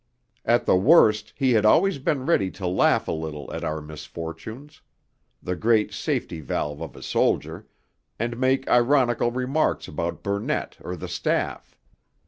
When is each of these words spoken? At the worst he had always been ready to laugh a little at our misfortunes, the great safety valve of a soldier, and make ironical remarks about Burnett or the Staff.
At 0.45 0.65
the 0.65 0.75
worst 0.75 1.31
he 1.35 1.51
had 1.51 1.63
always 1.63 1.99
been 1.99 2.25
ready 2.25 2.49
to 2.57 2.65
laugh 2.65 3.07
a 3.07 3.11
little 3.11 3.53
at 3.53 3.63
our 3.63 3.79
misfortunes, 3.81 4.81
the 5.43 5.55
great 5.55 5.93
safety 5.93 6.39
valve 6.41 6.81
of 6.81 6.95
a 6.95 7.03
soldier, 7.03 7.67
and 8.17 8.39
make 8.39 8.67
ironical 8.67 9.29
remarks 9.29 9.87
about 9.87 10.23
Burnett 10.23 10.77
or 10.83 10.95
the 10.95 11.07
Staff. 11.07 11.77